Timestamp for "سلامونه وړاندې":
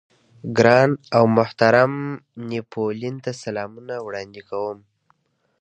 3.43-4.41